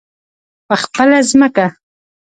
[0.67, 1.65] په خپله ځمکه.